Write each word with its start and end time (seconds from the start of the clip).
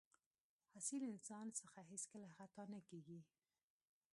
اصیل 0.79 1.01
انسان 1.13 1.45
څخه 1.59 1.79
هېڅکله 1.91 2.27
خطا 2.35 2.63
نه 2.73 2.79
کېږي. 2.89 3.19